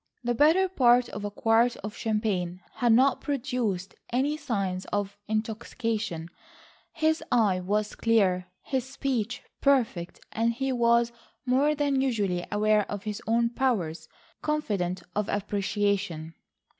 [0.23, 6.29] The better part of a quart of champagne had not produced any signs of intoxication;
[6.91, 11.11] his eye was clear, his speech perfect, and he was
[11.45, 14.09] more than usually aware of his own powers,
[14.41, 16.33] confident of appreciation.